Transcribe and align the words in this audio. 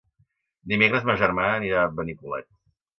Dimecres 0.73 1.07
ma 1.11 1.17
germana 1.25 1.55
anirà 1.61 1.87
a 1.87 1.95
Benicolet. 2.03 2.53